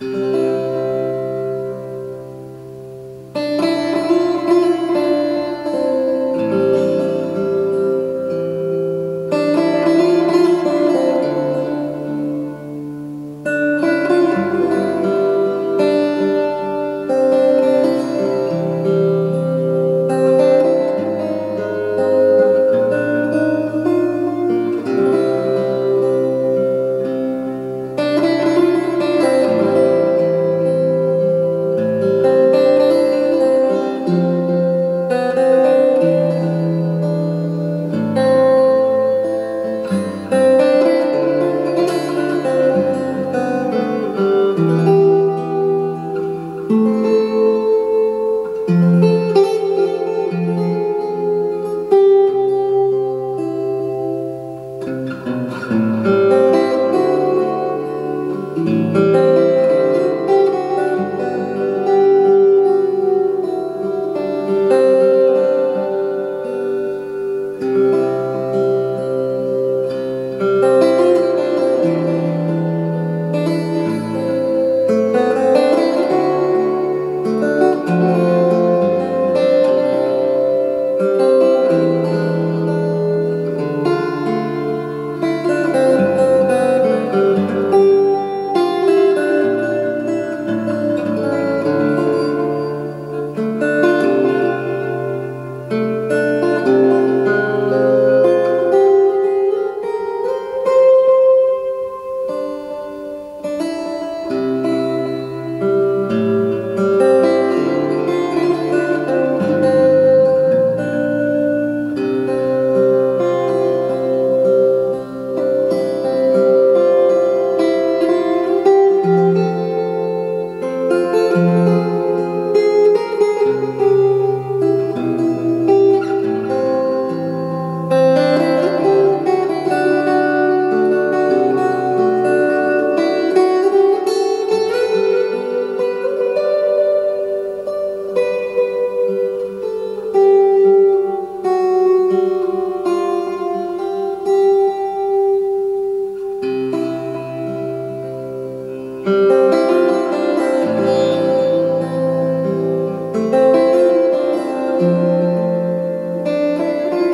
Música 0.00 0.29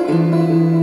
Música 0.09 0.76